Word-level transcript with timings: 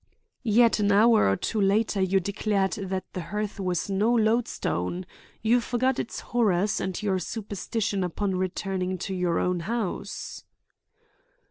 "Yet 0.41 0.79
an 0.79 0.91
hour 0.91 1.29
or 1.29 1.35
two 1.35 1.61
later 1.61 2.01
you 2.01 2.19
declared 2.19 2.71
that 2.73 3.05
the 3.13 3.21
hearth 3.21 3.59
was 3.59 3.87
no 3.87 4.11
lodestone. 4.11 5.05
You 5.43 5.61
forgot 5.61 5.99
its 5.99 6.21
horrors 6.21 6.81
and 6.81 6.99
your 7.03 7.19
superstition 7.19 8.03
upon 8.03 8.35
returning 8.35 8.97
to 8.97 9.13
your 9.13 9.37
own 9.37 9.59
house." 9.59 10.43